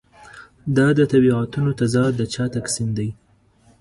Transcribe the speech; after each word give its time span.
دا 0.75 0.87
د 0.97 0.99
طبیعتونو 1.11 1.71
تضاد 1.79 2.11
د 2.17 2.21
چا 2.33 2.45
تقسیم 2.55 2.89
دی. 2.97 3.09